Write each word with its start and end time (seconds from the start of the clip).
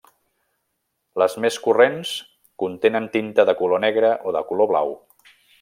Les 1.23 1.35
més 1.43 1.59
corrents 1.67 2.15
contenen 2.65 3.09
tinta 3.19 3.49
de 3.51 3.57
color 3.63 3.87
negre 3.87 4.13
o 4.31 4.37
de 4.39 4.43
color 4.53 4.73
blau. 4.77 4.99